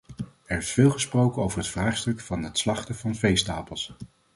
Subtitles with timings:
[0.45, 3.93] Er is veel gesproken over het vraagstuk van het slachten van veestapels.